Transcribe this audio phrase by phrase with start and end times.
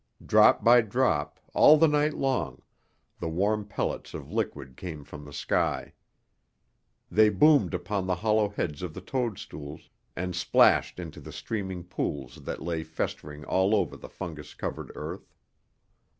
[0.25, 2.63] Drop by drop, all the night long,
[3.19, 5.93] the warm pellets of liquid came from the sky.
[7.11, 12.37] They boomed upon the hollow heads of the toadstools, and splashed into the steaming pools
[12.45, 15.35] that lay festering all over the fungus covered earth.